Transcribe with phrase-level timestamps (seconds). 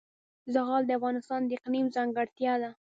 [0.53, 2.71] زغال د افغانستان د اقلیم ځانګړتیا ده.